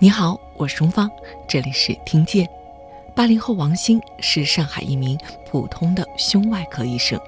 [0.00, 1.08] 你好，我是钟芳，
[1.46, 2.48] 这里是听见。
[3.14, 5.16] 八零后王鑫是上海一名
[5.48, 7.18] 普通的胸外科医生，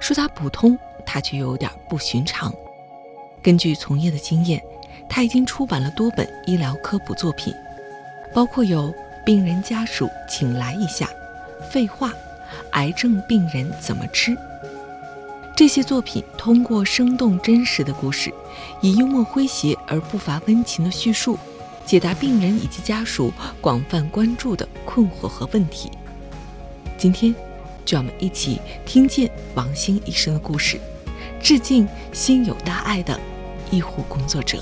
[0.00, 2.52] 说他普通，他却又有点不寻常。
[3.40, 4.60] 根据从业的经验，
[5.08, 7.54] 他已经出版了多本医疗科普作品，
[8.34, 8.90] 包括有
[9.24, 11.06] 《病人家属请来一下》
[11.70, 12.08] 《废话》
[12.72, 14.32] 《癌症病人怎么吃》。
[15.54, 18.34] 这些作品通过生动真实的故事，
[18.80, 21.38] 以幽默诙谐而不乏温情的叙述。
[21.88, 25.90] 解答病人以及家属广泛关注的困惑和问题。
[26.98, 27.34] 今天，
[27.82, 30.78] 就让我们一起听见王鑫医生的故事，
[31.40, 33.18] 致敬心有大爱的
[33.70, 34.58] 医护工作者。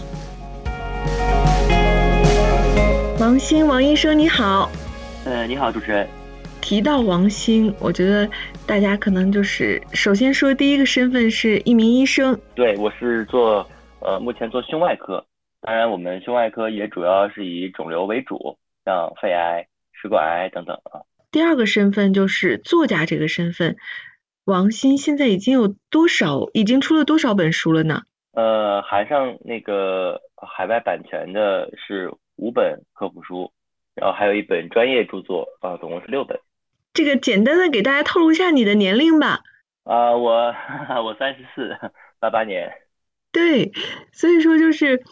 [3.18, 4.70] 王鑫，王医生你好。
[5.24, 6.08] 呃，你好，主持人。
[6.60, 8.30] 提到王鑫，我觉得
[8.66, 12.38] 大家可能就是首先说第一个身份是一名医生。
[12.54, 13.68] 对，我是做
[13.98, 15.24] 呃，目前做胸外科。
[15.62, 21.02] 当然，我们胸外科也主要是以肿瘤为主，像肺癌、食管癌等等啊。
[21.32, 23.76] 第二个身份就是作家这个身份，
[24.44, 28.02] 王鑫现在已经有多少，已经出了多少本书了呢？
[28.32, 33.50] 呃，含上那个海外版权的是五本科普书，
[33.94, 36.38] 然后还有一本专业著作啊，总共是六本。
[36.94, 39.40] 这个简单的给大家透露一下你的年龄吧。
[39.82, 40.54] 啊，我
[41.04, 41.76] 我三十四，
[42.20, 42.70] 八八年。
[43.32, 43.72] 对，
[44.12, 45.02] 所以说就是。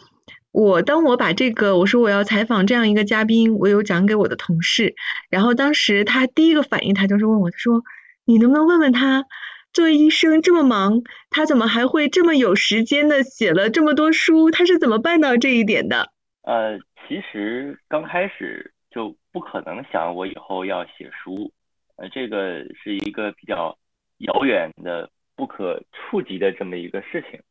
[0.55, 4.95] 我当我把这个我说我要采访这样一个嘉宾，我有讲给我的同事，
[5.29, 7.83] 然后当时他第一个反应，他就是问我，他说
[8.23, 9.25] 你能不能问问他，
[9.73, 14.49] 作为医生这么忙，他怎么还会这么有时间的写了这么多书？
[14.49, 16.13] 他是怎么办到这一点的？
[16.43, 21.51] 呃，其实刚开始就不可能想我以后要写书，
[21.97, 23.77] 呃，这个是一个比较
[24.19, 27.41] 遥远的、不可触及的这么一个事情。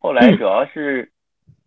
[0.00, 1.12] 后来主要是。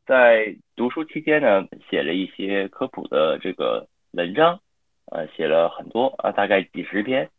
[0.05, 4.59] 在读书期间呢，写了一些科普的这个文章，
[5.11, 7.29] 呃，写了很多啊，大概几十篇。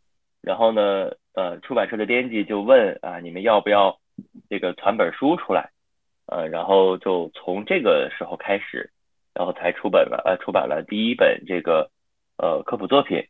[0.41, 3.99] 然后呢，呃，出版社的编辑就问啊，你们要不要
[4.49, 5.71] 这个传本书出来？
[6.25, 8.89] 呃，然后就从这个时候开始，
[9.33, 11.91] 然后才出版了呃，出版了第一本这个
[12.37, 13.27] 呃科普作品，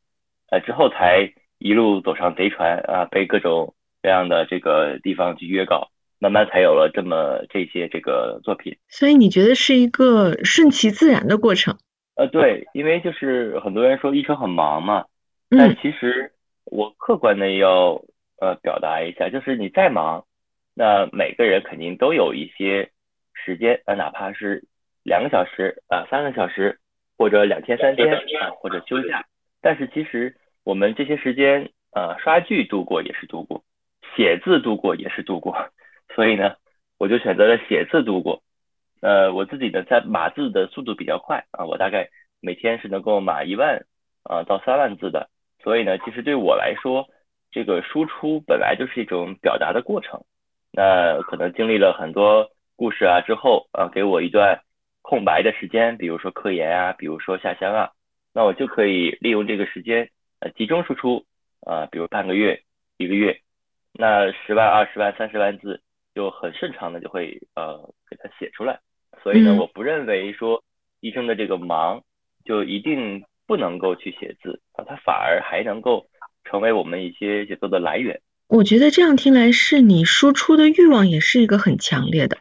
[0.52, 5.90] 呃，之后才一路走上贼船啊，被各种各样的这个地方去约稿。
[6.23, 11.75] 慢慢才有了这么这些这个作品，所以你觉得是一个顺其自然的过程？
[12.16, 15.03] 呃，对，因为就是很多人说医生很忙嘛，
[15.50, 16.31] 但其实
[16.63, 18.01] 我客观的要
[18.39, 20.23] 呃表达一下，就是你再忙，
[20.73, 22.89] 那每个人肯定都有一些
[23.33, 24.63] 时间，呃，哪怕是
[25.03, 26.79] 两个小时啊，三个小时，
[27.17, 28.07] 或者两天三天
[28.39, 29.25] 啊，或者休假，
[29.62, 33.62] 但是其实我们这些时间呃刷剧度过也是度过，
[34.16, 35.53] 写字度过也是度过。
[36.16, 36.56] 所以呢，
[36.97, 38.44] 我就选择了写字度过。
[39.01, 42.07] 呃，我自己的在码字的速度比较快啊，我大概
[42.40, 43.85] 每天是能够码一万
[44.24, 45.29] 啊到三万字的。
[45.62, 47.07] 所以呢，其实对我来说，
[47.51, 50.24] 这个输出本来就是一种表达的过程。
[50.72, 54.62] 那可能经历了很多故事啊之后啊，给我一段
[55.01, 57.91] 空白的时间，比如说科研啊，比如说下乡啊，
[58.34, 60.09] 那我就可以利用这个时间
[60.40, 61.25] 呃集中输出
[61.66, 62.63] 啊，比如半个月、
[62.97, 63.41] 一个月，
[63.91, 65.81] 那十万、二十万、三十万字。
[66.16, 68.79] 就很顺畅的就会呃给它写出来，
[69.24, 70.63] 所以呢，我不认为说
[71.00, 72.03] 医生的这个忙
[72.46, 76.07] 就一定不能够去写字啊，它反而还能够
[76.44, 78.22] 成为我们一些写作的来源。
[78.47, 82.38] 我觉得这样听来是你输出的欲望也是一个很强烈的，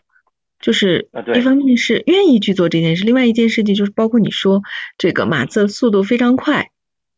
[0.60, 4.60] 就是一方面是愿意去做这件事，另外一件事情就是包括你说
[4.98, 6.70] 这个码字速度非常快，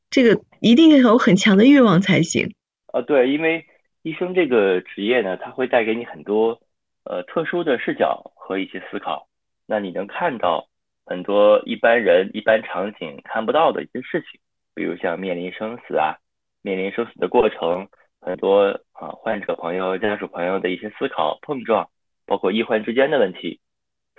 [0.08, 2.54] 这个一定要有很强的欲望才行。
[2.92, 3.66] 啊，对，因为。
[4.04, 6.60] 医生这个职业呢，它会带给你很多
[7.04, 9.26] 呃特殊的视角和一些思考。
[9.66, 10.68] 那你能看到
[11.06, 14.38] 很多一般人一般场景看不到的一些事情，
[14.74, 16.18] 比如像面临生死啊，
[16.60, 17.88] 面临生死的过程，
[18.20, 21.88] 很多啊患者朋友、家属朋友的一些思考碰撞，
[22.26, 23.58] 包括医患之间的问题。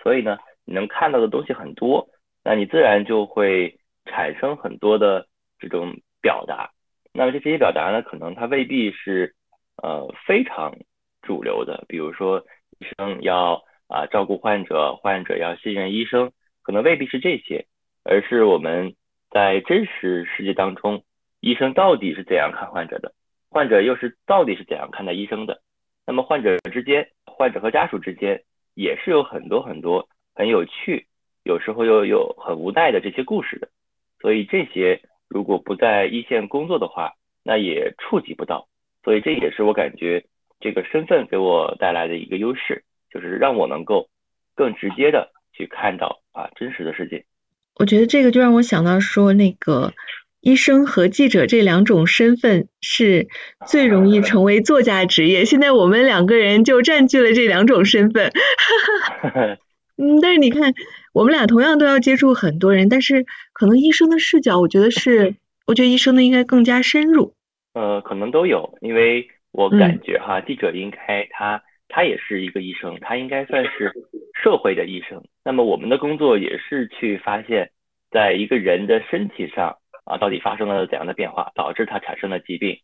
[0.02, 2.10] 所以呢，你能看到的东西很多，
[2.44, 5.28] 那你自然就会产生很多的
[5.60, 6.72] 这种表达。
[7.14, 9.36] 那么这些表达呢，可能它未必是。
[9.84, 10.74] 呃，非常
[11.22, 12.46] 主流的，比如说
[12.80, 16.32] 医生要啊照顾患者，患者要信任医生，
[16.62, 17.66] 可能未必是这些，
[18.04, 18.96] 而是我们
[19.30, 21.04] 在真实世界当中，
[21.40, 23.14] 医生到底是怎样看患者的，
[23.50, 25.62] 患者又是到底是怎样看待医生的。
[26.08, 28.44] 那么患者之间，患者和家属之间，
[28.76, 31.08] 也是有很多很多很有趣，
[31.44, 33.68] 有时候又有很无奈的这些故事的。
[34.22, 37.14] 所以这些如果不在一线工作的话，
[37.44, 38.68] 那也触及不到。
[39.06, 40.26] 所以这也是我感觉
[40.60, 44.10] 这个身份给我带来的一个优势，就是让我能够
[44.56, 47.24] 更直接的去看到啊真实的世界。
[47.76, 49.94] 我觉得这个就让我想到说，那个
[50.42, 53.28] 医生和记者这两种身份是
[53.68, 55.46] 最容易成为作家职业。
[55.46, 58.32] 现在我们两个人就占据了这两种身份。
[59.98, 60.74] 嗯，但是你看，
[61.14, 65.36] 我们俩同样都要接触很多人，但是可能医生的视角，我觉得是，
[65.68, 67.34] 我觉得医生的应该更加深入。
[67.76, 73.92] 呃，可能都有，因为我感觉哈，记者应该他他也是一个医生，他应该算是
[74.34, 75.22] 社会的医生。
[75.44, 77.70] 那么我们的工作也是去发现，
[78.10, 82.80] 在一个人的身体上啊，到底发生了怎样的变化，导致他产生了疾病，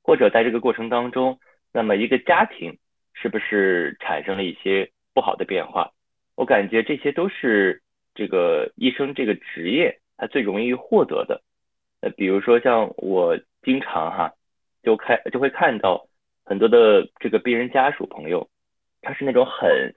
[0.00, 1.40] 或者在这个过程当中，
[1.72, 2.78] 那么一个家庭
[3.14, 5.90] 是不是产生了一些不好的变化？
[6.36, 7.82] 我感觉这些都是
[8.14, 11.42] 这个医生这个职业他最容易获得的。
[12.00, 14.32] 呃，比如说像我经常哈
[14.86, 16.06] 就看就会看到
[16.46, 18.48] 很多的这个病人家属朋友，
[19.02, 19.94] 他是那种很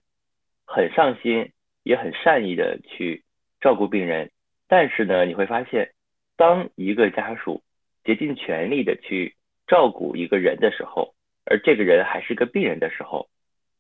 [0.66, 1.54] 很上心
[1.84, 3.24] 也很善意的去
[3.62, 4.32] 照顾病人，
[4.68, 5.92] 但是呢，你会发现，
[6.36, 7.64] 当一个家属
[8.04, 11.14] 竭尽全力的去照顾一个人的时候，
[11.46, 13.30] 而这个人还是个病人的时候，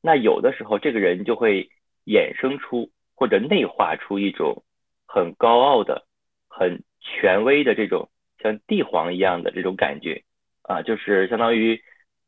[0.01, 1.69] 那有的时候这个人就会。
[2.05, 4.63] 衍生出或者内化出一种
[5.05, 6.07] 很高傲的、
[6.47, 8.09] 很权威的这种
[8.41, 10.23] 像帝皇一样的这种感觉
[10.69, 11.81] 啊，就是相当于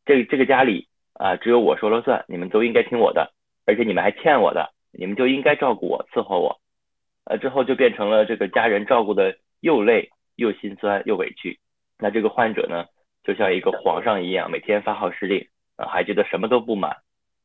[0.03, 3.31] 这这个家里啊只有我说了算，你们都应该听我的，
[3.67, 6.59] 而且你们还欠我的，你们就应该照顾我、伺候我，
[7.25, 11.59] 呃之后就变成了这个家人照顾的又累又心酸又委屈，
[11.99, 12.85] 那这个患者呢
[13.23, 15.47] 就像一个皇上一样，每天发号施令
[15.77, 16.97] 啊，还觉得什么都不满，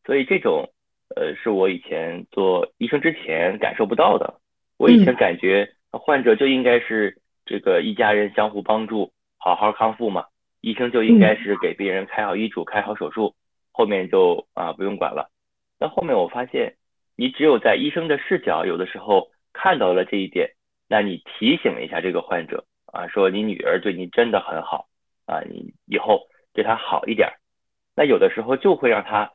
[0.04, 0.72] 所以这种。
[1.14, 4.40] 呃，是我以前做医生之前感受不到的。
[4.76, 10.26] 我以前感觉患者就应该是这个一家人相互帮助，好好康复嘛。
[10.66, 13.36] 医生就应该是给病人开好医嘱、开好手术，
[13.70, 15.30] 后面就啊不用管了。
[15.78, 16.74] 那后面我发现，
[17.16, 20.50] 你只有在医生的视角，有的时候看到了这一点，
[20.88, 24.88] 那你提醒一下这个患者啊，说你女儿对你真的很好
[25.24, 27.30] 啊，你以后对她好一点。
[27.94, 29.30] 那有的时候就会让他。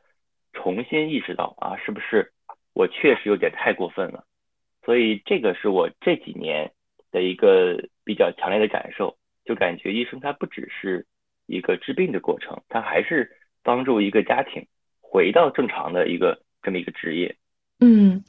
[0.54, 2.30] 重新意识到啊，是不是
[2.74, 4.24] 我确实有点太过分了？
[4.84, 6.70] 所以这个是我这几年
[7.10, 11.06] 的一个比较强烈的感受，就感觉医生他不只是
[11.52, 14.66] 一个治病的过程，他还是帮助一个家庭
[15.00, 17.36] 回到正常的一个这么一个职业。
[17.78, 18.24] 嗯，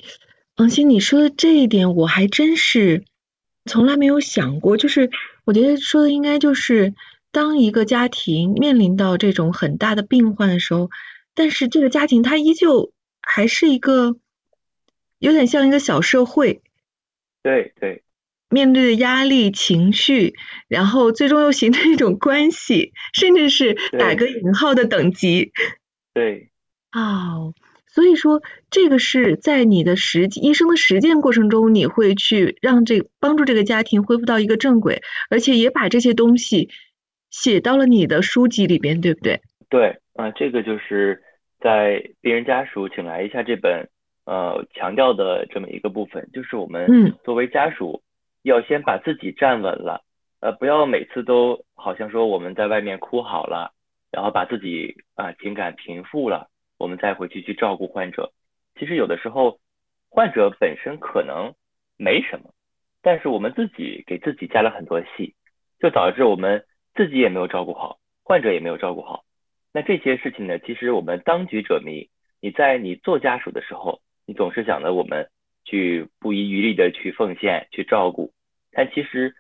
[0.58, 3.06] 王鑫，你说的这一点我还真是
[3.66, 5.10] 从来没有想过，就是
[5.46, 6.94] 我觉得说的应该就是
[7.32, 10.90] 当一个家庭面临到这种很大的病患的时候。
[11.36, 14.18] 但是这个家庭它依旧还是一个
[15.18, 16.62] 有点像一个小社会，
[17.42, 18.04] 对对，
[18.54, 20.36] 面对的压力、情绪，
[20.68, 25.52] 然后最终又形成一种关系， 甚至是打个引号的等级。
[26.14, 26.52] 对。
[26.92, 27.54] 哦，
[27.88, 35.02] 所以说这个是在你的实际医生的实践过程中，你会去让这帮助这个家庭恢复到一个正轨，
[35.32, 36.70] 而且也把这些东西
[37.32, 39.42] 写到了你的书籍里边，对不对？
[39.70, 39.98] 对。
[40.14, 41.24] 啊，这个就是
[41.60, 43.90] 在病人家属请来一下这本
[44.26, 48.04] 呃强调的这么一个部分，就是我们作为家属
[48.44, 50.04] 要先把自己站稳了，
[50.40, 53.74] 呃，不要每次都好像说我们在外面哭好了，
[54.12, 58.32] 然后把自己啊情感平复了，我们再回去去照顾患者。
[58.78, 59.60] 其实有的时候
[60.10, 61.54] 患者本身可能
[61.98, 62.54] 没什么，
[63.02, 65.34] 但是我们自己给自己加了很多戏，
[65.80, 69.24] 就导致我们自己也没有照顾好，患者也没有照顾好。
[69.72, 72.10] 那这些事情呢，其实我们当局者迷。
[72.42, 75.30] 你在你做家属的时候，你总是想着我们
[75.64, 78.32] 去不遗余力的去奉献、去照顾。
[78.72, 79.36] 但其实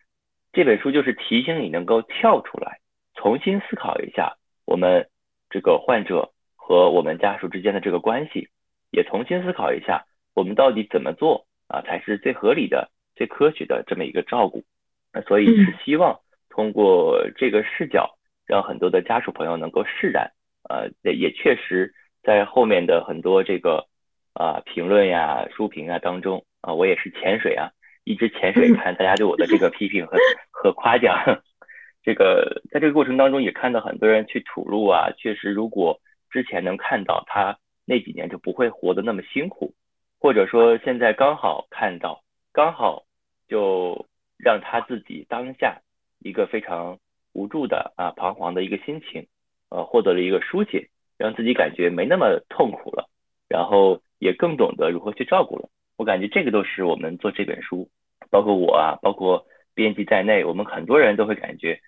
[0.51, 2.80] 这本书就是提醒你能够跳出来，
[3.15, 5.10] 重新思考一下我们
[5.50, 8.50] 这个患者和我们家属之间的这个关系，
[8.92, 14.63] 也重新思考一下我们到底怎么做啊才是最合理的、最科学的这么一个照顾。
[15.12, 18.18] 那所以是希望通过这个视角。
[18.46, 20.30] 让很多的家属朋友能够释然，
[20.68, 23.88] 呃，也确实在后面的很多这个
[24.33, 27.71] 啊评论呀、书评啊当中啊，我也是潜水啊，
[28.03, 30.17] 一直潜水 看大家对我的这个批评和
[30.51, 31.41] 和夸奖。
[32.03, 35.99] 这个在这个过程当中也看到很多人去吐露啊，确实如果
[36.29, 39.73] 之前能看到他那几年就不会活得那么辛苦，
[40.19, 42.21] 或者说现在刚好看到，
[42.51, 43.03] 刚好
[43.47, 44.05] 就
[44.37, 45.81] 让他自己当下
[46.19, 46.99] 一个非常。
[47.35, 49.25] 无助的啊，彷徨的一个心情，
[49.71, 50.87] 呃，获得了一个疏解，
[51.17, 53.09] 让自己感觉没那么痛苦了，
[53.53, 55.69] 然后也更懂得如何去照顾了。
[55.95, 57.88] 我感觉这个都是我们做这本书，
[58.31, 59.45] 包括我啊，包括
[59.75, 61.79] 编辑在内，我们很多人都会感觉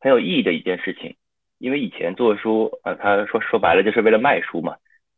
[0.00, 1.14] 很有意义的一件事情。
[1.58, 4.76] 因为以前做书啊，他说说白了就是为了卖书嘛，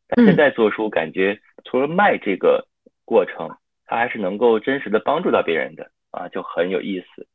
[0.09, 2.67] 但现在做书感觉除了卖这个
[3.05, 3.49] 过程，
[3.87, 5.93] 他还是能够真实的帮助到别人的。
[6.11, 7.27] 啊，就很有意思。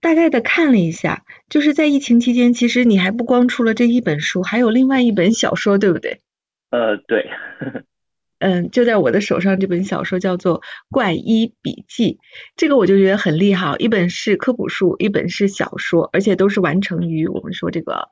[0.00, 6.20] 大概的看了一下，就是在疫情期间，其实你还不光出了这一本书，还有另外一本小说，对不对？
[6.70, 7.28] 呃，对。
[8.42, 12.14] 嗯，就在我的手上，这本小说叫做《怪医笔记》，
[12.56, 18.08] 这个我就觉得很厉害，一本是科普书，一本是小说，而且都是完成于我们说这个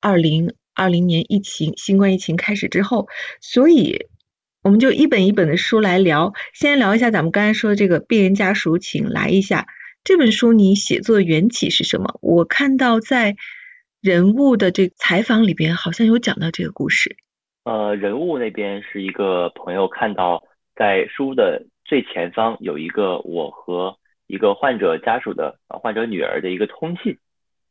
[0.00, 3.06] 二零二零年疫情新冠疫情开始之后，
[3.42, 4.06] 所以
[4.62, 9.66] 我们就一本一本的书来聊，先聊一下咱们刚才说的这个病人家属，请来一下
[10.04, 12.18] 这本书你写作的缘起是什么？
[12.22, 13.36] 我看到在
[14.00, 17.18] 人物的这采访里边好像有讲到这个故事。
[17.66, 20.44] 呃，人物那边是一个朋友看到
[20.76, 27.18] 在书的最前方有一个我和一个患者家属的患者女儿的一个通信，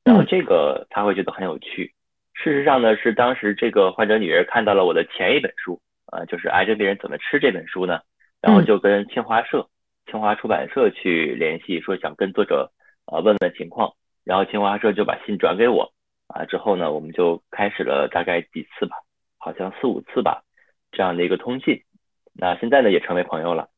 [0.03, 1.93] 然后这个他会觉得很有趣。
[2.33, 8.01] 事实上呢，是当时这个患者女儿看到了我的前一本书，啊，就是癌症病人怎么吃这本书呢，
[8.41, 9.65] 然后就跟清华社、
[10.11, 12.69] 清华出版社去联系，说想跟作者
[13.05, 13.93] 呃问问情况，
[14.25, 15.93] 然后清华社就把信转给我，
[16.27, 18.97] 啊，之后呢，我们就开始了大概几次吧。
[19.45, 20.41] 好像四五次吧，
[20.91, 21.83] 这样的一个通信，
[22.33, 23.69] 那现在呢也成为朋友了。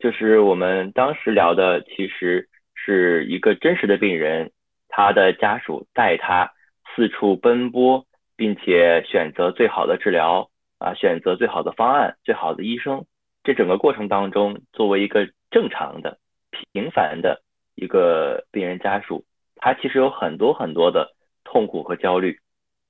[0.00, 4.50] 就是我们当时聊的，其实是一个真实的病人，
[4.88, 6.50] 他的家属带他
[6.96, 8.04] 四处奔波，
[8.36, 13.04] 并且选择最好的治疗啊，选择最好的方案、最好的医生。
[13.44, 16.18] 这整个过程当中，作为一个正常的、
[16.50, 17.42] 平凡的
[17.76, 19.24] 一个病人家属，
[19.54, 21.14] 他其实有很多很多的
[21.44, 22.40] 痛苦和焦虑。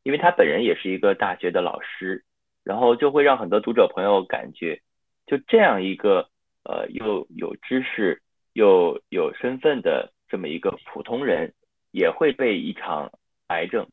[0.02, 2.25] 因为他本人也是一个大学的老师，
[2.64, 4.80] 然后就会让很多读者朋友感觉，
[5.26, 6.28] 就这样一个
[6.64, 8.21] 呃又有知识
[8.52, 11.52] 又有身份的这么一个普通人，
[11.90, 13.12] 也会被一场
[13.49, 13.87] 癌症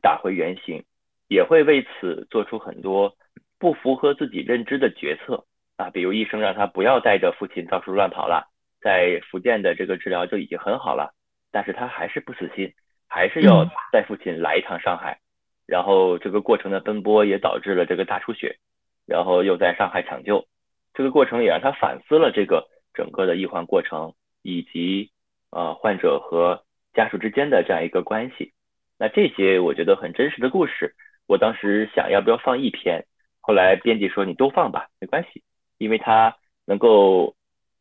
[0.00, 0.84] 打回原形，
[1.28, 3.16] 也会为此做出很多
[3.58, 5.44] 不符合自己认知的决策
[5.76, 8.48] 啊，比如医生让他不要带着父亲到处乱跑了，
[8.80, 11.14] 在福建的这个治疗就已经很好了，
[11.52, 12.72] 但是他还是不死心。
[13.14, 15.18] 还是要带父亲来一趟上海，
[15.66, 18.56] 然后这个过程的奔波也导致了这个大出血，
[19.04, 20.46] 然后又在上海抢救，
[20.94, 25.10] 这个过程也让他反思了这个整个的医患过程以及
[25.50, 26.64] 呃患者和
[26.94, 28.54] 家属之间的这样一个关系。
[28.98, 30.94] 那这些我觉得很真实的故事，
[31.26, 33.04] 我当时想要不要放一篇，
[33.42, 35.42] 后来编辑说你都放吧，没关系，
[35.76, 37.36] 因为它能够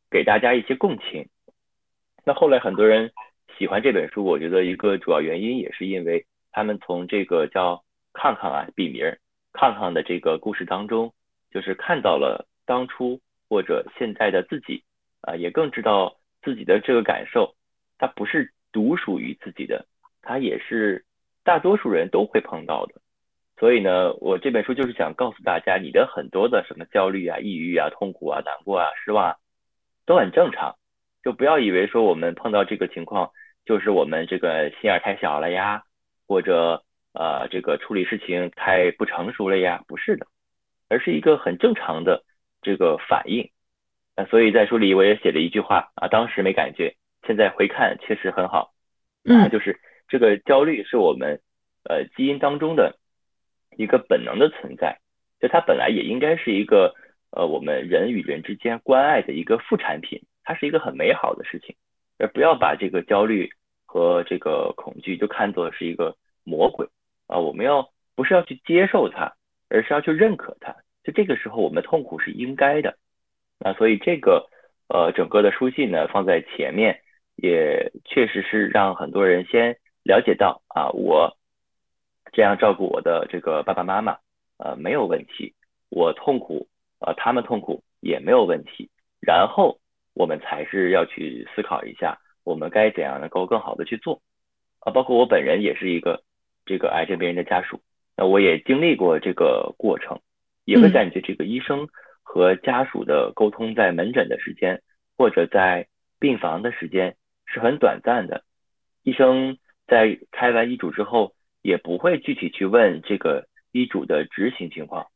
[0.09, 1.29] 给大家一些共情。
[2.25, 3.13] 那后来很多人。
[3.61, 9.05] 喜欢这本书，我觉得一个主要原因也是因为他们从这个叫康康啊笔名
[9.53, 11.13] 康康的这个故事当中，
[11.51, 14.83] 就是看到了当初或者现在的自己
[15.21, 17.53] 啊，也更知道自己的这个感受，
[17.99, 19.85] 它不是独属于自己的，
[20.23, 21.05] 它也是
[21.43, 22.95] 大多数人都会碰到的。
[23.59, 29.35] 所以呢，我这本书就是想告诉大家，你的很多的什么焦虑啊、抑郁啊、痛苦啊、难过啊、失望啊，
[30.07, 30.77] 都很正常，
[31.23, 33.29] 就不要以为说我们碰到这个情况。
[33.65, 35.83] 就是我们这个心眼太小了呀，
[36.27, 40.27] 或者呃这个处理事情太不成熟了呀，不是的，
[40.89, 42.23] 而是一个很正常的
[42.61, 43.51] 这个反应。
[44.15, 48.73] 啊，所以在书里我也写了一句话啊，当时没感觉，现在回看确实很好。
[49.23, 51.39] 嗯，就是这个焦虑是我们
[51.83, 52.97] 呃基因当中的
[53.77, 54.99] 一个本能的存在，
[55.39, 56.93] 就它本来也应该是一个
[57.29, 61.75] 呃我们人与人之间关爱的一个副产品，它是一个很美好的事情。
[62.21, 63.49] 而不要把这个焦虑
[63.83, 66.87] 和这个恐惧就看作是一个魔鬼
[67.25, 67.39] 啊！
[67.39, 69.33] 我们要不是要去接受它，
[69.69, 70.75] 而是要去认可它。
[71.03, 72.95] 就这个时候，我们痛苦是应该的。
[73.57, 74.47] 那所以这个
[74.87, 77.01] 呃整个的书信呢放在前面，
[77.35, 81.35] 也确实是让很多人先了解到啊，我
[82.31, 84.19] 这样照顾我的这个爸爸妈妈
[84.57, 85.55] 呃没有问题，
[85.89, 86.67] 我痛苦
[86.99, 88.91] 啊他们痛苦也没有问题。
[89.19, 89.80] 然后。
[90.13, 94.21] 我们才是要去思考一下，我们该怎样能够更好的去做
[94.79, 94.91] 啊！
[94.91, 96.23] 包括我本人也是一个
[96.65, 97.81] 这个癌症病人的家属，
[98.17, 100.19] 那我也经历过这个过程，
[100.65, 101.87] 也会感觉这个医生
[102.23, 104.81] 和家属的沟通，在门诊的时间
[105.17, 105.87] 或者在
[106.19, 107.15] 病房的时间
[107.45, 108.43] 是很短暂的。
[109.03, 115.07] 医生在开完医嘱之后，也不会具体去问这个医嘱的执行情况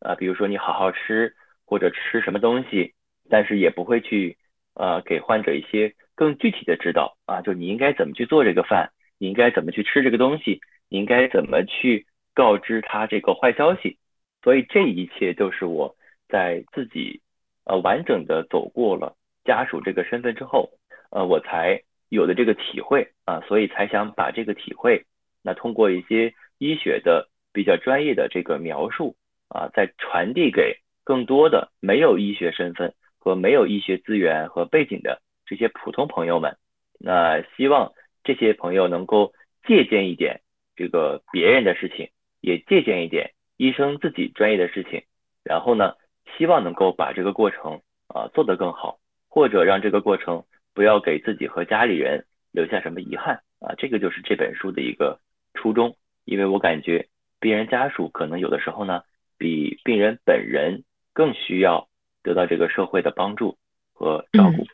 [0.00, 2.94] 啊，比如说你好好吃或者吃什么东西，
[3.28, 4.36] 但是也不会去。
[4.74, 13.98] 呃，给患者一些更具体的指导啊，就你应该怎么去做这个饭，你应该怎么去吃这个东西，你应该怎么去告知他这个坏消息。
[14.42, 15.96] 所以这一切都是我
[16.28, 17.20] 在自己
[17.64, 20.70] 呃完整的走过了家属这个身份之后，
[21.10, 25.04] 呃，我才有的这个体会啊，所以才想把这个体会，
[25.42, 29.14] 那通过一些医学的比较专业的这个描述
[29.48, 32.94] 啊，再传递给更多的没有医学身份。
[33.20, 36.56] 和没有医学资源和背景的这些普通朋友们，
[36.98, 37.92] 那希望
[38.24, 39.32] 这些朋友能够
[39.66, 40.40] 借鉴一点
[40.74, 42.08] 这个别人的事情，
[42.40, 45.04] 也借鉴一点医生自己专业的事情，
[45.44, 45.94] 然后呢，
[46.38, 48.98] 希望能够把这个过程啊做得更好，
[49.28, 55.20] 或者让这个过程不要给自己和家里人留下什么遗憾啊，这个就是这本书的一个
[55.52, 57.08] 初衷，因为我感觉
[57.38, 59.02] 病人家属可能有的时候呢，
[59.36, 61.89] 比病人本人更需要
[62.22, 63.56] 得到这个社会的帮助
[63.92, 64.66] 和照顾。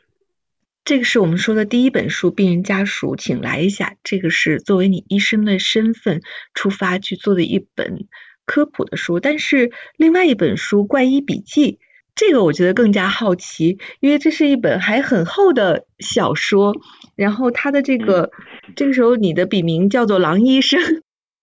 [0.83, 3.97] 这个是我们说的第一本书，病人家属请来一下。
[4.03, 6.21] 这个是作为你医生的身份
[6.53, 8.07] 出发去做的一本
[8.45, 9.19] 科普的书。
[9.19, 11.73] 但是另外一本书《怪医笔记》，
[12.15, 16.73] 这个我觉得更加好奇，因为这是一本还很厚的小说。
[17.17, 18.31] 然后它的这个
[18.77, 20.79] 这个时候你的笔名叫做“狼医生”，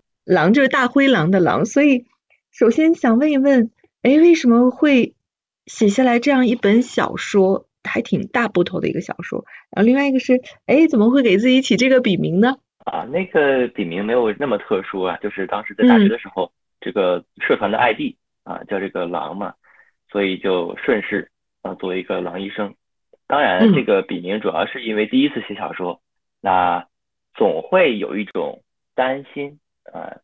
[0.25, 1.67] 狼就是大灰狼的狼。
[1.67, 2.07] 所以
[2.51, 3.71] 首先想问一问，
[4.01, 5.15] 哎，为什么会
[5.67, 7.67] 写下来这样一本小说？
[7.87, 12.57] 还挺大部头的一个小说，然后另外一个是，哎，怎么会给自己起这个笔名呢？
[12.79, 19.53] 啊，那个笔名没有那么特殊啊，就是当时在大学的时候，这个社团的 ID 啊叫这个狼嘛，
[20.11, 21.31] 所以就顺势
[21.61, 22.75] 啊作为一个狼医生。
[23.27, 26.01] 当然，这个笔名主要是因为第一次写小说，
[26.41, 26.87] 那
[27.35, 28.63] 总会有一种
[28.95, 29.59] 担心
[29.93, 30.17] 啊，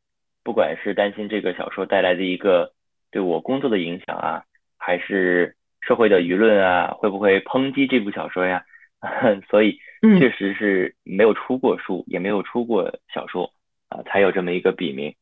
[0.43, 2.73] 不管是担心这个小说带来的一个
[3.11, 4.45] 对我工作的影响啊，
[4.81, 5.55] 还是。
[5.83, 8.63] 社会的舆论啊，会不会抨击这部小说呀？
[9.49, 9.79] 所以
[10.19, 13.51] 确实是没有出过书，也没有出过小说
[13.89, 15.15] 啊，才有这么一个笔名。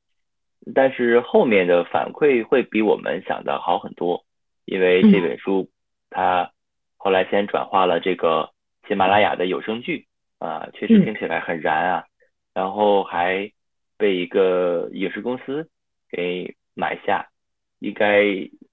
[0.74, 4.24] 但是后面的反馈会比我们想的好很多，
[4.64, 5.70] 因为这本书
[6.10, 6.50] 它
[6.96, 8.50] 后来先转化了这个
[8.88, 10.08] 喜马拉雅的有声剧
[10.40, 12.04] 啊，确实听起来很燃啊，
[12.52, 13.52] 然后还
[13.96, 15.70] 被一个影视公司
[16.10, 17.28] 给买下。
[17.78, 18.24] 应该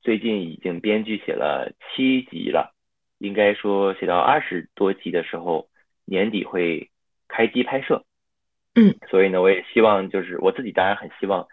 [0.02, 2.74] 最近已经编剧写了七集了，
[3.20, 5.70] 应该说写到二十多集的时候，
[6.06, 6.90] 年底会
[7.28, 8.04] 开机拍摄。
[8.74, 11.48] 嗯，所以呢，我也希望就是我自己当然很希望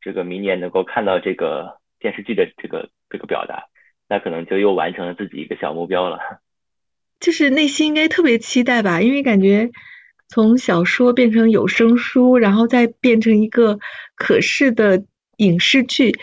[0.00, 3.66] 这个明年能够看到这个电视剧的这个这个表达，
[4.08, 6.18] 那可能就又完成了自己一个小目标了。
[7.20, 9.70] 就是内心应该特别期待吧，因为感觉
[10.28, 13.78] 从小说变成有声书，然后再变成一个
[14.16, 15.04] 可视的
[15.36, 16.18] 影视剧。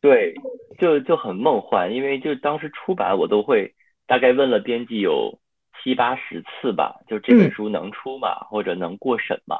[0.00, 0.34] 对，
[0.78, 3.74] 就就很梦幻，因为就当时出版我都会
[4.06, 5.38] 大概问了编辑有
[5.82, 8.46] 七八十次吧，就这本书能出吗？
[8.48, 9.58] 或者能过审吗？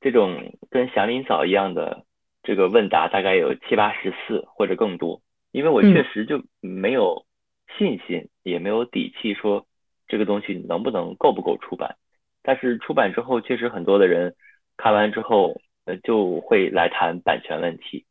[0.00, 2.04] 这种跟祥林嫂一样的
[2.44, 7.26] 这个问答大概有七八十次或者更多，因为我确实就没有
[7.76, 9.66] 信心，也没有底气说
[10.06, 11.96] 这个东西能不能够不够出版。
[12.42, 14.36] 但是出版之后，确实很多的人
[14.76, 18.04] 看完之后，呃，就会来谈版权问题，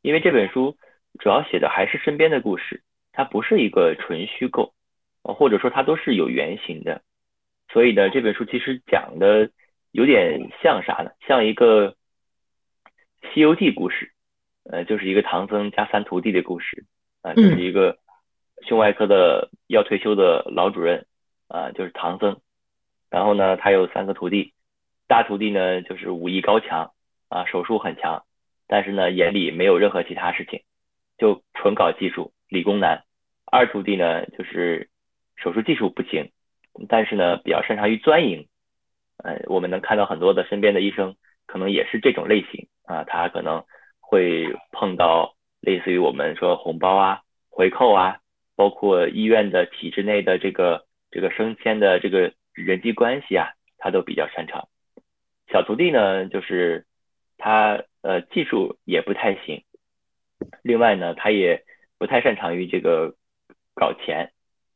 [0.00, 0.78] 因为这本书。
[1.18, 4.74] 主要写的还是身边的故事，它不是一个纯虚构，
[5.22, 7.02] 或者说它都是有原型的。
[7.72, 9.50] 所以呢，这本书其实讲的
[9.90, 11.10] 有点像啥呢？
[11.26, 11.92] 像一个
[13.34, 14.12] 《西游记》故事，
[14.70, 16.84] 呃，就是一个唐僧加三徒弟的故事
[17.22, 17.98] 啊，就是一个
[18.66, 21.06] 胸外科的要退休的老主任
[21.48, 22.40] 啊，就是唐僧。
[23.10, 24.52] 然后呢，他有三个徒弟，
[25.08, 26.92] 大徒弟呢就是武艺高强
[27.28, 28.24] 啊，手术很强，
[28.66, 30.62] 但是呢眼里没有任何其他事情。
[31.18, 33.04] 就纯搞技术，理工男。
[33.44, 34.90] 二徒弟呢，就是
[35.36, 36.30] 手术技术不行，
[36.88, 38.48] 但是呢，比较擅长于钻营。
[39.18, 43.04] 呃，我们能看到很多的身边的医生，可能也是这种类型啊。
[43.04, 43.64] 他可能
[44.00, 48.18] 会碰到类似于我们说红包啊、回扣啊，
[48.56, 54.68] 包括医院的体制内的这个这个升迁的这个人际关系啊，他都比较擅长。
[55.50, 56.84] 小徒弟呢，就是
[57.38, 59.62] 他呃技术也不太行。
[60.62, 61.64] 另外呢，他也
[61.98, 63.14] 不太擅长于这个
[63.74, 64.32] 搞钱，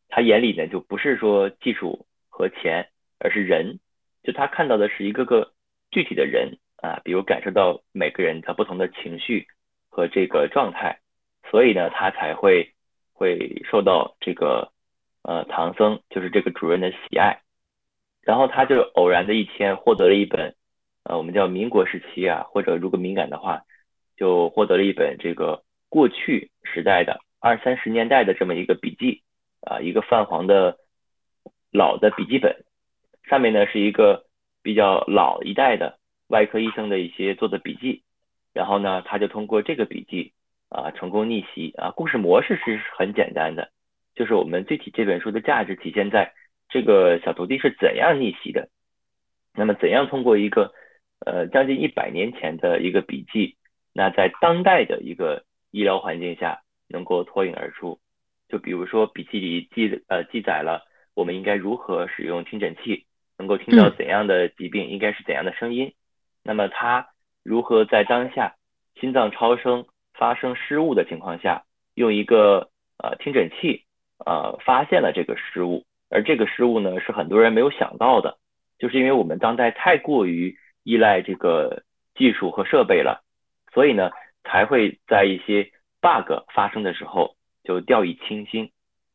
[0.09, 3.79] 他眼里呢就不是说技术和钱，而是人，
[4.23, 5.53] 就他看到的是一个个
[5.91, 9.47] 具体的人啊，比如感受到每个人他不同的情绪
[9.91, 11.01] 和这个状态，
[11.51, 12.73] 所以呢，他才会
[13.13, 14.73] 会受到这个
[15.23, 17.43] 呃唐僧就是这个主任的喜爱，
[18.23, 20.55] 然后他就偶然的一天获得了一本
[21.05, 23.63] 呃我们叫民国时期啊，或者如果敏感的话。
[24.21, 29.23] 就获得了一本这个过去时代的二三十年代的这么一个笔记
[29.63, 30.77] 啊，一个泛黄的
[31.73, 32.55] 老的笔记本，
[33.25, 34.27] 上面呢是一个
[34.63, 38.03] 比较老一代的外科医生的一些做的笔记，
[38.53, 40.35] 然后呢他就通过这个笔记
[40.69, 43.71] 啊成功逆袭啊，故事模式是很简单的，
[44.15, 46.35] 就是我们具体这本书的价值体现在
[46.69, 48.69] 这个小徒弟是怎样逆袭的，
[49.55, 50.75] 那么怎样通过一个
[51.25, 53.57] 呃将近一百年前的一个笔记。
[54.01, 57.99] 那在当代的一个医疗环境下，能够脱颖而出。
[58.49, 63.05] 就比如说笔记里记呃记载了我们应该如何使用听诊器，
[63.37, 65.93] 能够听到怎样的疾病应该是怎样的声音。
[66.43, 67.09] 那么他
[67.43, 68.55] 如何在当下
[68.99, 69.85] 心脏超声
[70.15, 73.85] 发生失误的情况下，用一个呃听诊器
[74.25, 78.39] 呃发现了这个失误，而这个失误呢是很多人没有想到的，
[78.79, 81.83] 就是因为我们当代太过于依赖这个
[82.15, 83.23] 技术和设备了，
[83.73, 84.11] 所以呢
[84.45, 88.71] 才会在一些 bug 发生的时候就掉以轻心。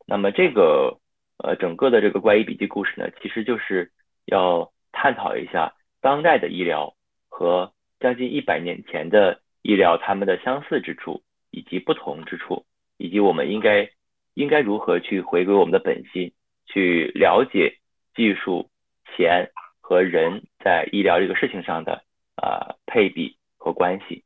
[0.06, 1.00] 那么这个
[1.38, 3.92] 呃整个的这个怪医笔记故事呢，其实就是
[4.26, 6.96] 要探讨一下当代的医疗
[7.30, 12.66] 和将近一百年前的医疗它们的相似之处以及不同之处，
[12.98, 13.90] 以及我们应该
[14.36, 16.34] 应该如何去回归我们的本心，
[16.68, 17.80] 去了解
[18.14, 18.70] 技术、
[19.16, 19.50] 钱
[19.82, 22.04] 和人在医疗这个事情上的
[22.36, 24.25] 啊配比和关系。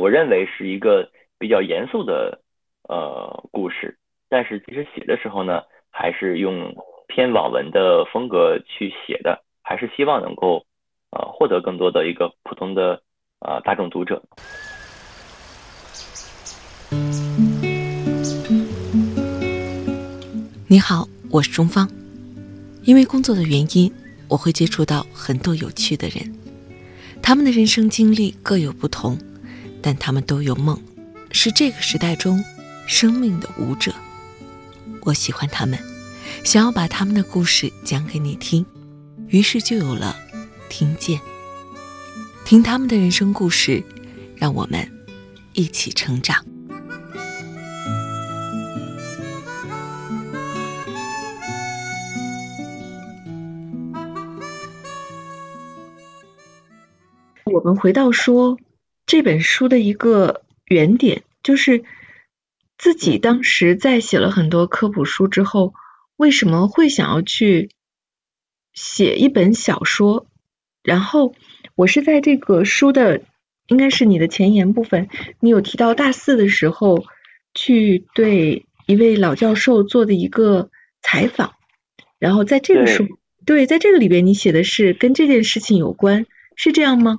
[0.00, 2.40] 我认为是一个比较严肃的
[2.88, 3.98] 呃故事。
[4.30, 6.74] 但是其实写的时候呢，还是用
[7.06, 10.64] 偏网文的风格去写的，还是希望能够
[11.10, 13.02] 呃获得更多的一个普通的
[13.40, 14.22] 呃大众读者。
[20.66, 21.86] 你好，我是钟芳。
[22.84, 23.92] 因为工作的原因，
[24.30, 26.34] 我会接触到很多有趣的人，
[27.22, 29.18] 他们的人生经历各有不同，
[29.82, 30.80] 但他们都有梦，
[31.32, 32.44] 是这个时代中
[32.86, 33.94] 生命的舞者。
[35.02, 35.78] 我喜欢他们，
[36.44, 38.64] 想要把他们的故事讲给你听，
[39.28, 40.16] 于是就有了
[40.68, 41.20] 听见。
[42.44, 43.82] 听他们的人生故事，
[44.36, 44.90] 让我们
[45.52, 46.44] 一起成长。
[57.44, 58.56] 我们回到说
[59.10, 61.82] 这本书的一个原点，就是。
[62.82, 65.74] 自己当时在写了很多科普书之后，
[66.16, 67.68] 为什么会想要去
[68.72, 70.26] 写一本小说？
[70.82, 71.34] 然后
[71.74, 73.20] 我是在这个书的
[73.66, 77.04] 应该是你的前言部分，你有提到大四的时候
[77.52, 80.70] 去对一位老教授做的一个
[81.02, 81.52] 采访，
[82.18, 83.06] 然后在这个书
[83.44, 86.24] 对，在这个里边你写的是跟这件事情有关，
[86.56, 87.18] 是这样吗？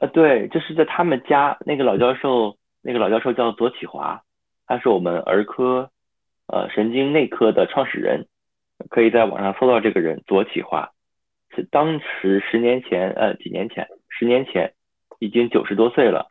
[0.00, 4.22] 呃，对，就是在他们家那个老教授，那个老教授叫左启华。
[4.66, 5.90] 他是我们儿科，
[6.46, 8.26] 呃，神经内科的创始人，
[8.88, 10.90] 可以在网上搜到这个人左启华，
[11.54, 14.72] 是当时十年前，呃，几年前，十年前，
[15.18, 16.30] 已经九十多岁了。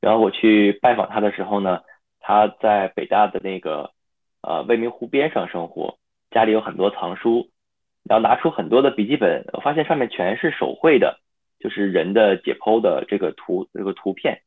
[0.00, 1.80] 然后我去拜访他的时候呢，
[2.20, 3.90] 他在北大的那个，
[4.42, 5.98] 呃，未名湖边上生活，
[6.30, 7.48] 家里有很多藏书，
[8.04, 11.18] 然后拿出很多的笔记本，我发现上面全是手绘的，
[11.58, 14.40] 就是人的解剖的这个图，这个图片，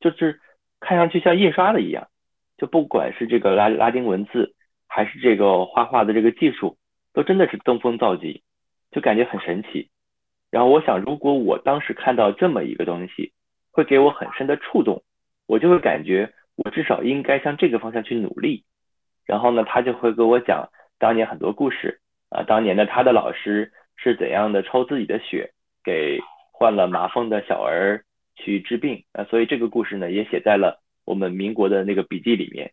[0.00, 0.40] 就是
[0.80, 2.08] 看上去像印刷的一样。
[2.56, 4.54] 就不管是这个拉拉丁文字，
[4.86, 6.76] 还是这个画画的这个技术，
[7.14, 8.42] 都真的是登峰造极，
[8.90, 9.88] 就感觉很神奇。
[10.50, 13.32] 然后我想，如果我当时看到这么一个东西，
[13.70, 15.02] 会给我很深的触动，
[15.46, 18.64] 我就会感觉我至少应该向这个方向去努力。
[19.24, 26.18] 然后呢，他就会给我讲当年很多故事啊，当年的他的老师是怎样的抽自己的血给
[26.60, 28.04] 患了麻风的小儿
[28.36, 30.82] 去治病啊，所以这个故事呢也写在了。
[31.06, 32.70] 我们民国的那个笔记里面，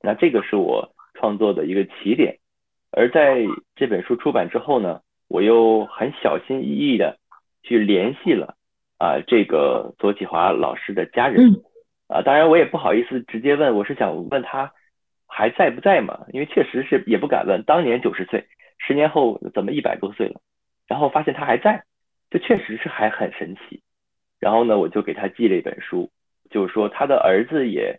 [0.00, 2.38] 那这个是我创作的一个起点。
[2.90, 7.18] 而在这本书出版之后呢，我又很小心翼翼的
[7.62, 8.56] 去联系了
[8.96, 11.62] 啊这个左启华老师的家人
[12.08, 14.72] 啊，当然我也不好意思直接问，我是想问他
[15.26, 16.24] 还在不在嘛？
[16.32, 18.46] 因为确实是也不敢问，当年九十岁，
[18.78, 20.40] 十年后怎么一百多岁了？
[20.88, 21.84] 然后发现他还在，
[22.36, 23.80] 这确实是还很神奇。
[24.38, 26.10] 然后呢，我就给他寄了一本书。
[26.50, 27.98] 就是说，他的儿子也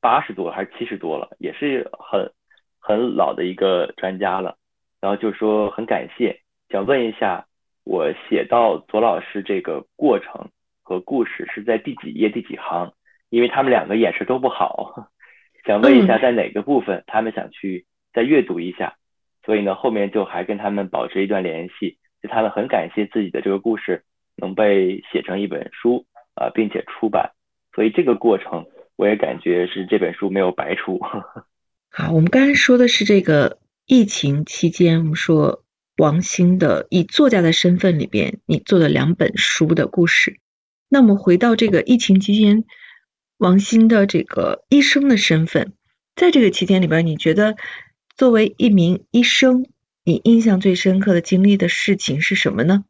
[0.00, 2.32] 八十多还是七十多了，也是很
[2.80, 4.56] 很老的一个专家了。
[5.00, 7.46] 然后就说很感谢，想问一下，
[7.84, 10.50] 我写到左老师这个过程
[10.82, 12.92] 和故事是在第几页第几行？
[13.30, 15.08] 因为他们两个眼神都不好，
[15.64, 18.96] 想问一下在哪个部分，他们想去再阅读一下。
[19.44, 24.04] 所以呢，后面就还跟他们保持一段联系，就他们很感谢自己的这个故事
[24.36, 27.32] 能被写成一本书啊，并且出版。
[27.74, 31.00] 所以这个过程，我也感觉是这本书没有白出。
[31.90, 35.64] 好，我们刚才说的是这个疫情期间，我们说
[35.96, 40.38] 王兴的以作家的身份里边，你做了两本书的故事。
[40.88, 42.64] 那么回到这个疫情期间，
[43.36, 45.72] 王兴的这个医生的身份，
[46.16, 47.56] 在这个期间里边，你觉得
[48.16, 49.66] 作为一名医生，
[50.08, 52.82] 你印象最深刻的经历的事情是什么呢？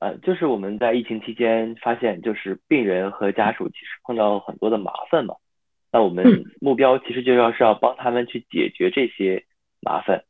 [0.00, 5.36] 呃，就是我们在疫情期间发现，就是病人和家属其实碰到很多的麻烦嘛。
[5.92, 9.44] 那我们目标其实就要是要帮他们去解决这些
[9.80, 10.24] 麻烦。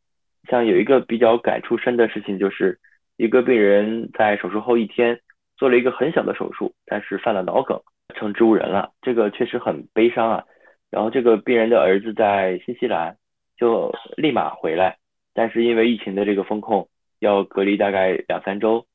[0.51, 2.79] 像有一个比较感触深的事情，就是
[3.17, 5.19] 一个病人在手术后一天
[5.57, 7.81] 做了一个很小的手术，但是犯了脑梗，
[8.15, 10.45] 成植物人了，这个确实很悲伤啊。
[10.91, 13.17] 然后这个病人的儿子在新西兰，
[13.57, 14.99] 就立马回来，
[15.37, 18.87] 但是因为疫情的这个风控，要隔离大概两三周，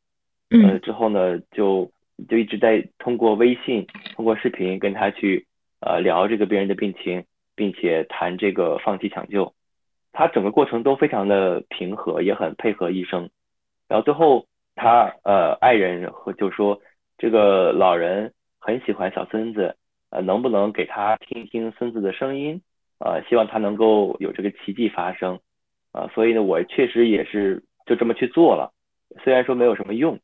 [0.49, 1.91] 呃之后呢就
[2.27, 5.45] 就一直在通过微信、通过视频跟他去
[5.82, 7.25] 呃聊这个病人的病情，
[7.56, 9.54] 并且谈这个放弃抢救。
[10.12, 13.30] 他整个过程都非常的平和，也很配合医生。
[13.88, 16.82] 然后最后他呃爱人和就说
[17.19, 19.75] 这个老人很喜欢小孙子，
[20.10, 22.60] 呃能不能给他听听孙子的声音？
[22.97, 25.39] 呃希望他能够有这个奇迹发生。
[25.91, 28.71] 啊所以呢我确实也是就这么去做了。
[29.23, 30.19] 虽然说没有什么用，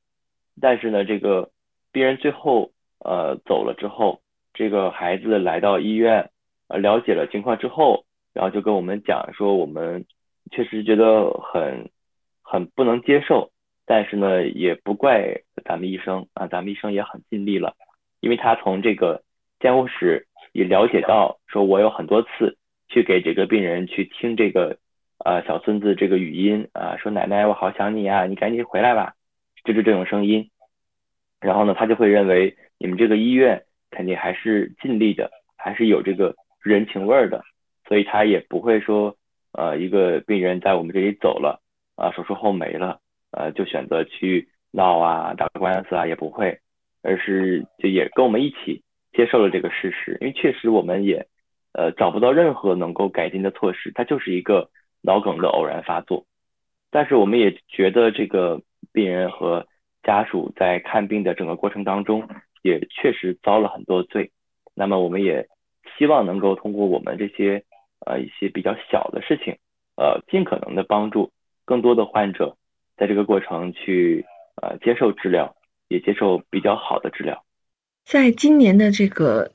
[0.61, 1.49] 但是呢这个
[1.91, 4.21] 病人最后呃走了之后，
[4.53, 6.29] 这个孩子来到医院
[6.67, 8.03] 呃了解了情况之后。
[8.33, 10.05] 然后就跟我们讲说，我们
[10.51, 11.89] 确实觉得很
[12.43, 13.49] 很不能接受，
[13.83, 17.73] 但是呢，也不怪咱们医生啊，咱们医生也很尽力了，
[18.19, 19.23] 因为他从这个
[19.59, 24.77] 监护室也了解到，说我有很多次去给这个病人去听这个
[25.25, 29.13] 呃小孙子这个语音啊，说奶奶我好想你啊，你赶紧回来吧，
[29.63, 30.49] 就是这种声音。
[31.39, 37.43] 然后呢，他就会认为你们这个医院肯定还是尽力的，还是有这个人情味儿的。
[37.87, 39.15] 所以他也不会说，
[39.53, 41.61] 呃，一个病人在我们这里走了，
[41.95, 42.99] 啊，手术后没了，
[43.31, 46.59] 呃，就选择去闹啊，打官司啊，也不会，
[47.01, 51.25] 而是就也跟我们一起接受了这个事实，因为确实我们也，
[51.71, 54.69] 呃，找不到任何能够改进的措施，它就是一个
[55.07, 56.25] 脑梗的偶然发作，
[56.91, 59.65] 但是我们也觉得这个病人和
[60.03, 62.27] 家属在看病的整个过程当中，
[62.61, 64.31] 也确实遭了很多罪，
[64.75, 65.47] 那么我们也
[65.97, 67.63] 希望能够通过我们这些。
[68.05, 69.57] 呃，一些比较小的事情，
[69.97, 71.31] 呃，尽可能的帮助
[71.65, 72.55] 更多的患者
[72.95, 74.23] 在这个过程去
[74.61, 75.55] 呃接受治疗，
[75.87, 77.43] 也接受比较好的治疗。
[78.05, 79.51] 在今年的这个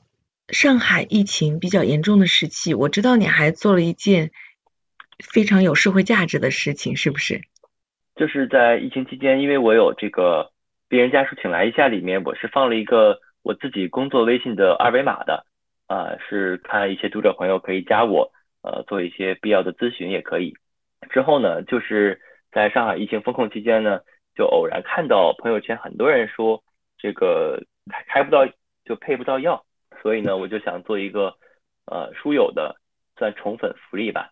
[0.49, 4.31] 上海疫情比较严重的时期，我知道你还做了一件
[5.23, 7.41] 非常有社会价值的事情，是不是？
[8.15, 10.51] 就是在疫情期间，因为我有这个
[10.87, 15.45] 病人家属请来一下，里面我是放了一个我自己工作微信的二维码的。
[15.85, 18.31] 啊，是看一些读者朋友可以加我，
[18.63, 20.55] 呃，做一些必要的咨询也可以。
[21.11, 22.19] 之后呢，就是
[22.51, 23.99] 在上海疫情封控期间呢，
[24.33, 26.63] 就偶然看到朋友圈很多人说
[26.97, 28.47] 这个开开不到
[28.85, 29.65] 就配不到药，
[30.01, 31.35] 所以呢，我就想做一个
[31.85, 32.77] 呃书友的
[33.17, 34.31] 算宠粉福利吧，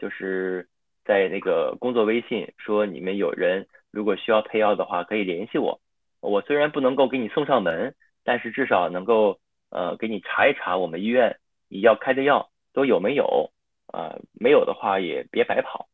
[0.00, 0.68] 就是
[1.04, 5.80] 在那个工作微信说你们有人如果需要配药的话可以联系我，
[6.20, 9.38] 我虽然不能够给你送上门，但是至少能够。
[9.72, 13.52] 呃，给你查一查我们医院你要开的药都有没有
[13.86, 14.18] 啊？
[14.32, 15.86] 没有的话也别白跑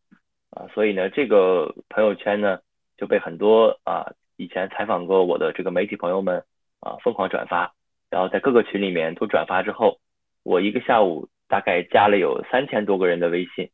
[0.49, 0.67] 啊。
[0.73, 2.61] 所以呢，这个朋友圈呢
[2.97, 6.43] 就被很多啊以前采访过我的这个媒体朋友们
[6.81, 7.75] 啊疯狂转发，
[8.09, 10.01] 然后在各个群里面都转发之后，
[10.43, 13.69] 我一个下午大概加了有三千多个人的微信，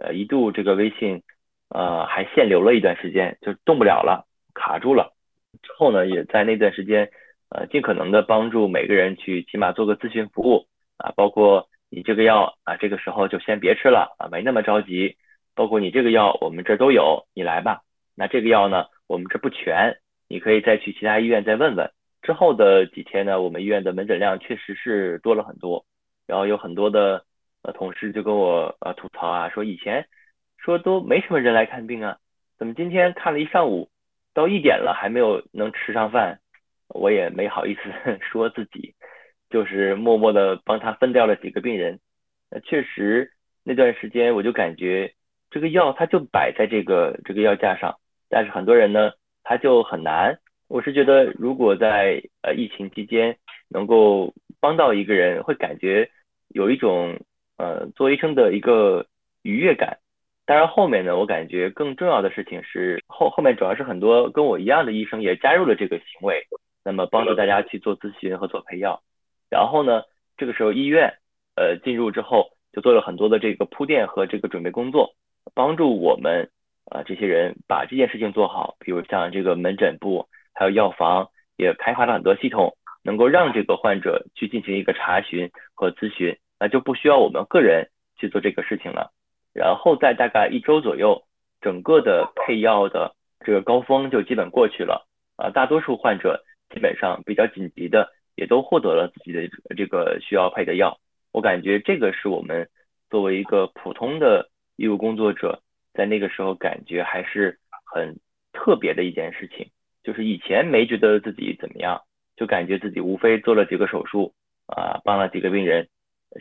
[0.00, 1.22] 呃，一度这个微信
[1.68, 5.12] 呃还限流了一段时间，就动不了了，卡住了。
[5.62, 7.10] 之后呢，也在那段时间。
[7.52, 15.16] 呃，尽可能的帮助每个人去起码做个咨询服务啊，包括你这个药啊，这个时候就先别吃了啊，没那么着急。
[15.56, 17.80] 包括你这个药，我们这都有，你来吧。
[18.14, 19.96] 那这个药呢，我们这不全，
[20.28, 21.90] 你可以再去其他医院再问问。
[22.22, 25.84] 之后的几天呢，我们医院的门诊量确实是多了很多，
[26.28, 27.24] 然后有很多的
[27.62, 30.06] 呃同事就跟我呃吐槽啊，说以前
[30.58, 32.18] 说都没什么人来看病啊，
[32.58, 33.90] 怎么今天看了一上午，
[34.34, 36.40] 到一点了还没有能吃上饭。
[36.92, 37.80] 我也没好意思
[38.20, 38.94] 说自己，
[39.48, 42.00] 就是默默的帮他分掉了几个病人。
[42.50, 43.30] 那确实
[43.62, 45.14] 那段时间我就感觉
[45.50, 47.96] 这个药它就摆在这个这个药架上，
[48.28, 49.12] 但是很多人呢
[49.44, 50.40] 他就很难。
[50.66, 53.36] 我是觉得如果在呃疫情期间
[53.68, 56.10] 能够帮到一个人，会感觉
[56.48, 57.20] 有一种
[57.60, 59.06] 呃做医生的一个
[59.42, 59.98] 愉悦感。
[60.46, 66.46] 当然后面呢，我感觉更重要的事情是后后面主要是很多跟我一样的医生也加入了这个行为。
[66.82, 69.02] 那么帮助大家去做咨询和做配药，
[69.50, 70.02] 然后呢，
[70.38, 71.12] 这个时候医院
[71.54, 75.14] 呃进入之后就做了很多的这个铺垫和这个准备工作，
[75.54, 76.50] 帮助我们
[76.86, 78.76] 啊这些人把这件事情做好。
[78.80, 89.10] 比如像这个门诊部还有药房也开发了很多系统，能够让这个患者去进行一个查询和咨询，那就不需要我们个人去做这个事情了。
[89.52, 91.24] 然后在大概一周左右，
[91.60, 96.44] 整个的配药的这个高峰就基本过去了啊，大多数患者。
[96.72, 99.40] 基本上比较紧急的也都获得了自己的
[99.76, 101.00] 这个需要配的药，
[101.32, 102.68] 我感觉这个是我们
[103.10, 108.20] 作为一个普通的医务工作者在那个时候感觉还是很
[108.52, 109.68] 特别的一件事情，
[110.04, 112.00] 就是以前没觉得自己怎么样，
[112.36, 114.32] 就感觉自己无非做了几个手术
[114.68, 115.88] 啊，帮了几个病人，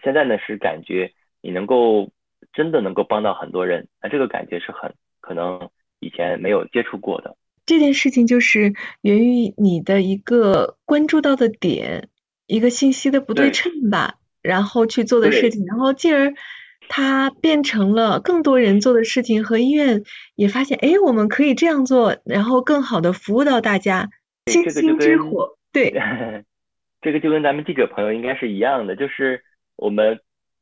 [0.04, 2.12] 现在呢是感觉你能够
[2.54, 7.36] 真的能够帮到很多人，那这个感觉是很可能以前没有接触过的。
[7.66, 12.10] 这件事情就是源于你的一个关注到的点，
[12.48, 16.34] 一个信息的不对称吧，然后去做的事情，然后进而
[16.88, 20.04] 它变成了更多人做的事情，和医院
[20.36, 24.10] 也发现，哎，我们可以这样做，然后更好的服务到大家。
[24.48, 25.94] 星星之火，对，
[27.02, 29.44] 这个就跟咱们记者朋友应该是一样的，就是
[29.80, 30.20] 我们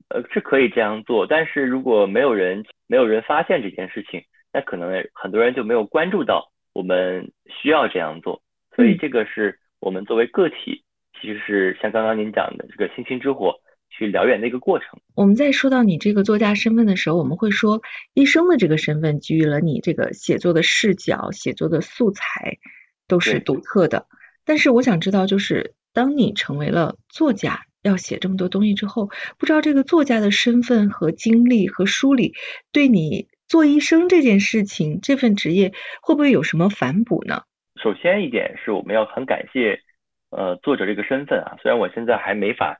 [0.10, 6.51] 呃是可以这样做，但是如果没有人没有人发现这件事情，那可能很多人就没有关注到。
[6.73, 8.43] 我们需要这样做，
[8.75, 10.84] 所以这个是我们作为个体，
[11.19, 13.56] 其实是像刚刚您讲的这个星星之火
[13.89, 14.99] 去燎原的一个过程。
[15.15, 17.82] 我们在说到你这个作家身份的时候，我们会说
[18.13, 22.60] 医生的这个身份给予了你这个写作的视角、写作的素材
[23.08, 24.06] 都是独特的。
[24.45, 32.34] 但是我想知道，就是当你成为了作家，要写这么多东西之后，不知道这个作家的身份和经历和梳理
[32.72, 33.28] 对你。
[33.48, 37.44] 做医生这件事情，这份职业会不会有什么反哺呢？
[37.82, 39.80] 首先一点是我们要很感谢
[40.32, 42.78] 呃作者这个身份啊，虽然我现在还没法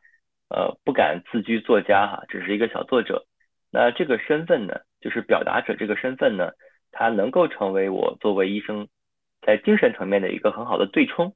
[0.50, 3.26] 呃不敢自居作家哈，只是一个小作者。
[3.72, 6.52] 那这个身份呢，就是表达者这个身份呢，
[6.92, 8.90] 它能够成为我作为医生
[9.46, 11.34] 在精神层面的一个很好的对冲。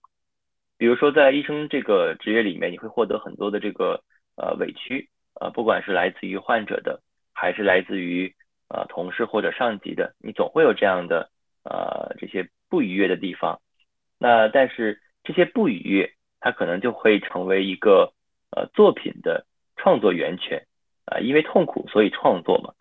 [0.81, 4.01] 比如说在医生这个职业里面，你会获得很多的这个
[4.35, 5.07] 呃委屈
[5.39, 6.99] 呃，不管是来自于患者的，
[7.35, 8.33] 还是来自于。
[8.73, 11.29] 呃，同事或者上级的，你总会有这样的
[11.65, 13.59] 呃这些不愉悦的地方。
[14.17, 18.13] 那但是这些不愉悦，它可能就会成为一个
[18.55, 20.65] 呃作品的创作源泉
[21.03, 22.71] 啊，因为痛苦所以创作嘛。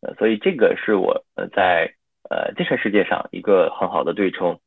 [0.00, 1.94] 呃，所以这个是我呃在
[2.30, 4.58] 呃精神世界上一个很好的对冲。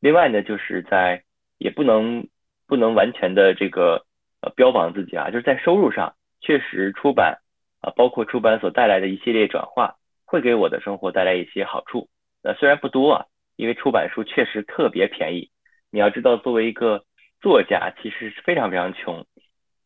[0.00, 1.22] 另外呢，就是在
[1.58, 2.28] 也不能
[2.66, 4.04] 不能完全的这个
[4.40, 7.38] 呃标榜自己啊，就是在收入上确实出版
[7.80, 9.96] 啊，包括出版所带来的一系列转化。
[10.28, 12.08] 会给我的生活带来一些好处，
[12.42, 15.52] 那虽然不多啊，因为出版书确实特别便宜。
[15.92, 17.04] 你要知道，作为一个
[17.40, 19.24] 作家，其实是非常非常穷，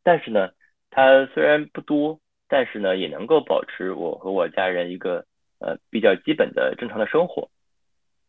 [0.03, 0.49] 但是呢，
[0.89, 5.27] 它虽然不多，但是呢，也能够保持我和我家人一个
[5.59, 7.51] 呃比较基本的正常的生活。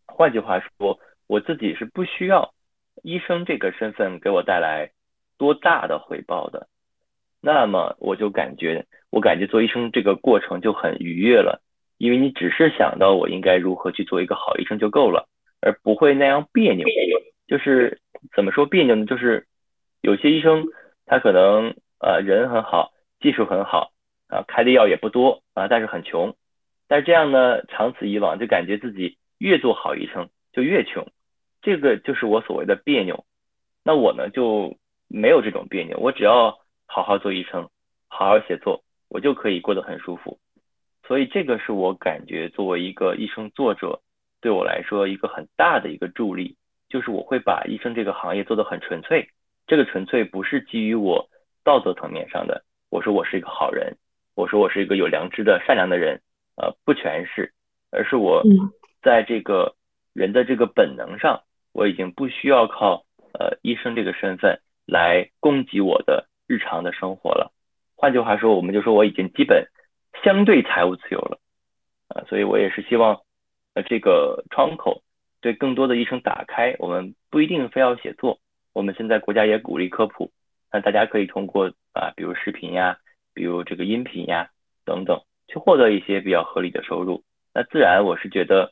[0.06, 2.54] 换句话说，我自己是不需要
[3.04, 4.92] 医生这个身份给我带来
[5.38, 6.68] 多大的回报的，
[7.42, 11.62] 那么我就感觉，我感觉做医生这个过程就很愉悦了。
[11.98, 15.30] 因为你只是想到我应该如何去做一个好医生就够了，
[15.62, 16.88] 而不会那样别扭。
[17.48, 18.00] 就是
[18.36, 19.06] 怎么说别扭呢？
[19.06, 19.46] 就是
[20.02, 20.66] 有些医生
[21.06, 23.92] 他可能呃人很好，技术很好
[24.30, 26.36] 啊，开的药也不多啊，但是很穷。
[26.88, 31.08] 但是这样呢，长此以往就感觉自己越做好医生就越穷，
[31.62, 33.26] 这个就是我所谓的别扭。
[33.84, 37.70] 那我呢就没有这种别扭，我只要好好做医生，
[38.08, 40.40] 好好写作，我就可以过得很舒服。
[41.08, 44.02] 所以这个是我感觉作为一个医生作者，
[44.40, 46.56] 对我来说一个很大的一个助力，
[46.90, 49.28] 就是我会把医生这个行业做得很纯粹。
[49.68, 51.28] 这个纯粹不是基于我
[51.64, 53.98] 道德层面上的，我说我是一个好人，
[54.36, 56.22] 我说我是一个有良知的善良的人，
[56.56, 57.52] 呃，不全是，
[57.90, 58.44] 而是我
[59.02, 59.76] 在这个
[60.14, 61.42] 人的这个本能上，
[61.74, 67.52] 我已经不需要靠呃医生这个身份来供给我的日常的生活了。
[67.96, 69.68] 换句话说，我们就说我已经基本。
[70.26, 71.40] 相对财务自由了，
[72.10, 73.22] 啊，所以我也是希望，
[73.74, 75.02] 呃，这个窗口
[75.40, 76.76] 对更多的医生打开。
[76.80, 78.38] 我们不一定非要写作，
[78.74, 80.30] 我们现在国家也鼓励科普，
[80.72, 82.98] 那大家可以通过啊，比如视频呀，
[83.34, 84.50] 比如这个音频呀
[84.86, 87.24] 等等，去获得一些比较合理的收入。
[87.54, 88.72] 那自然我是觉得，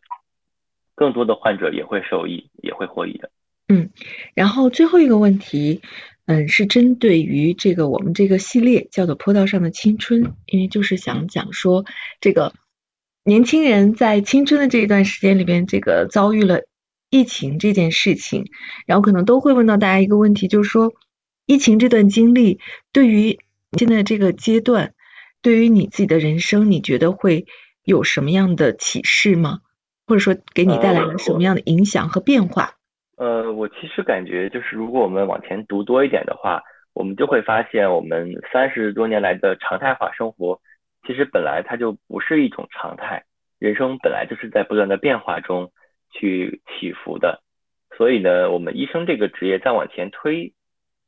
[0.99, 3.31] 更多的患者也会受益，也会获益的。
[3.69, 3.89] 嗯，
[4.33, 5.81] 然后最后一个问题。
[6.31, 11.85] 嗯，是针对于这个我们这个系列叫做《坡道上的青春》，因为就是想讲说
[12.21, 12.53] 这个
[13.23, 16.61] 年轻人在青春的这一段时间里边，这个遭遇了
[17.09, 18.45] 疫情这件事情，
[18.85, 20.93] 然后可能都会问到大家一个问题，就是说
[21.47, 22.59] 疫情这段经历
[22.91, 23.39] 对于
[23.75, 24.93] 现在这个阶段，
[25.41, 27.47] 对于你自己的人生，你觉得会
[27.83, 29.61] 有什么样的启示吗？
[30.09, 32.71] 或者说给你带来了什么样的影响和变化？
[33.15, 40.59] 呃，我其实感觉就是，如果我们往前读多一点的话，我们就会发现，我们三十多年来的常态化生活，
[41.05, 43.23] 其实本来它就不是一种常态。
[43.59, 45.71] 人生本来就是在不断的变化中
[46.11, 47.43] 去起伏的，
[47.95, 50.53] 所以呢，我们医生这个职业再往前推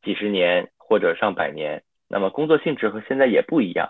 [0.04, 3.89] 几十年或者上百年，那么工作性质和现在也不一样。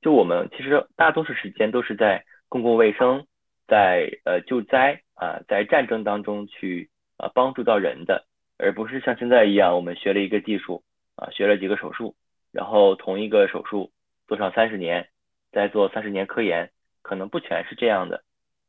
[0.00, 3.26] 就我们其实大多数时间都是在公共卫生、
[3.68, 6.88] 在呃救灾啊，在战争当中去
[7.18, 8.24] 啊帮助到人的，
[8.56, 10.82] 而不是像现在一样，我们学了一个技术
[11.14, 12.16] 啊，学了几个手术，
[12.50, 13.92] 然后同一个手术
[14.26, 15.08] 做上三十年，
[15.52, 16.70] 再做三十年科研，
[17.02, 18.24] 可能不全是这样的。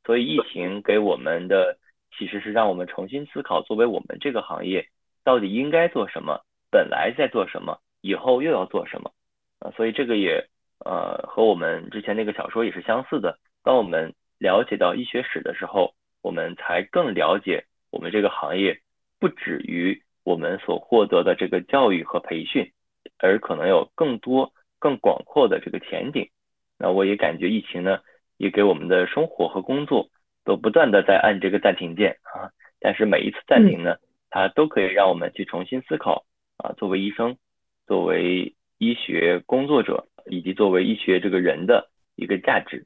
[0.06, 1.78] 所以疫情给我们的
[2.18, 4.88] 其实是让我们重新思考，作为我们这个行业
[5.24, 9.12] 到底应该做什么，本来在做什么，以后又要做什么
[9.60, 9.72] 啊？
[9.78, 10.44] 所以这个也
[10.84, 13.38] 呃和我们之前那个小说也是相似的。
[13.64, 18.82] 当我们了解到医学史的时候，我们才更了解我们这个行业
[19.20, 22.72] 不止于我们所获得的这个教育和培训，
[23.20, 26.28] 而可能有更多更广阔的这个前景。
[26.80, 28.00] 那我也感觉疫情呢。
[28.42, 30.10] 也给我们的生活和工作
[30.46, 32.48] 都不断的在按这个暂停键啊，
[32.80, 33.98] 但是每一次暂停呢，
[34.30, 36.24] 它都可以让我们去重新思考
[36.56, 37.36] 啊，作为医生，
[37.86, 42.86] 作为医学工作者，以及作为医学这个人的一个价值。